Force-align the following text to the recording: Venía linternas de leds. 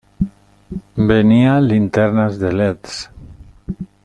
Venía 0.95 1.59
linternas 1.61 2.39
de 2.39 2.51
leds. 2.51 3.11